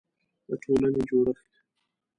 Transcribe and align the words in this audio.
د 0.47 0.49
ټولنې 0.63 1.01
جوړښت 1.09 1.47